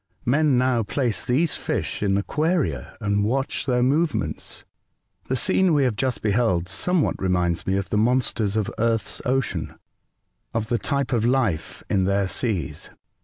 [0.25, 4.65] Men now place these fish in aquaria, and watch their movements.
[5.27, 9.75] The scene we have just beheld somewhat reminds me of the monsters of Earth's ocean,—
[10.55, 12.89] of the type of life in their seas.